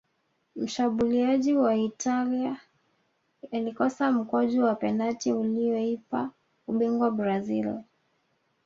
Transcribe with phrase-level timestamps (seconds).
[0.55, 2.57] mshabuliaji wa italia
[3.51, 6.29] alikosa mkwaju wa penati ulioipa
[6.67, 7.73] ubingwa brazil